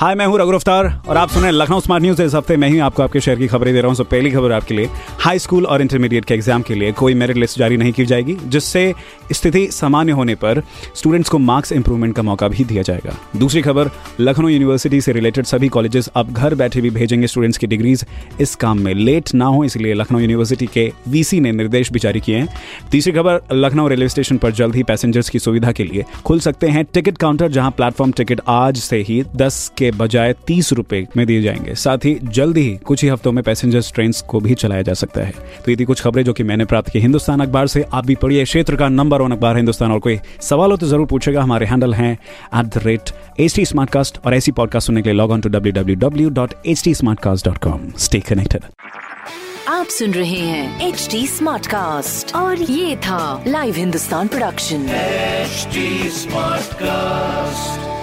[0.00, 2.78] हाय, मैं हूँ रघु अफ्तार और आप सुन लखनऊ स्मार्ट न्यूज़ इस हफ़्ते मैं ही
[2.78, 4.88] आपको आपके शहर की खबरें दे रहा हूँ। सो, पहली खबर आपके लिए,
[5.20, 8.36] हाई स्कूल और इंटरमीडिएट के एग्ज़ाम के लिए कोई मेरिट लिस्ट जारी नहीं की जाएगी,
[8.44, 8.94] जिससे
[9.32, 10.62] स्थिति सामान्य होने पर
[10.96, 13.90] स्टूडेंट्स को मार्क्स इंप्रूवमेंट का मौका भी दिया जाएगा। दूसरी खबर,
[14.20, 18.04] लखनऊ यूनिवर्सिटी से रिलेटेड सभी कॉलेजेस अब घर बैठे भी भेजेंगे स्टूडेंट्स की डिग्रीज
[18.40, 22.20] इस काम में लेट ना हो, इसलिए लखनऊ यूनिवर्सिटी के वीसी ने निर्देश भी जारी
[22.20, 22.48] किए हैं।
[22.92, 26.68] तीसरी खबर, लखनऊ रेलवे स्टेशन पर जल्द ही पैसेंजर्स की सुविधा के लिए खुल सकते
[26.68, 31.26] हैं टिकट काउंटर जहाँ प्लेटफॉर्म टिकट आज से ही दस के बजाय तीस रुपए में
[31.26, 34.82] दिए जाएँगे। साथ ही जल्द ही कुछ ही हफ्तों में पैसेंजर्स ट्रेन को भी चलाया
[34.82, 35.32] जा सकता है।
[35.64, 38.14] तो ये थी कुछ खबरें जो कि मैंने प्राप्त की। हिंदुस्तान अखबार से आप भी
[38.14, 41.66] पढ़िए। क्षेत्र का नंबर वन अखबार हिंदुस्तान। और कोई सवाल हो तो ज़रूर पूछेगा। हमारे
[41.66, 43.64] हैंडल हैं at the rate H T
[44.26, 46.94] और ऐसी पॉडकास्ट सुनने के लिए log on to W W W dot H T
[47.20, 48.64] Smartcast dot com stay connected
[49.68, 54.86] आप सुन रहे हैं एच डी स्मार्ट कास्ट और ये था Live Hindustan production
[55.50, 57.99] HD Smartcast.